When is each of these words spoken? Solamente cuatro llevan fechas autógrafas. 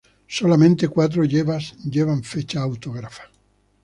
Solamente 0.27 0.87
cuatro 0.87 1.23
llevan 1.25 2.23
fechas 2.23 2.63
autógrafas. 2.63 3.27